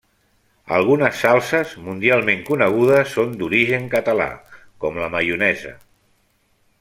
Algunes 0.77 1.19
salses 1.25 1.75
mundialment 1.89 2.41
conegudes 2.49 3.13
són 3.19 3.37
d'origen 3.41 3.87
català, 3.95 4.31
com 4.85 5.01
la 5.03 5.11
maionesa. 5.17 5.75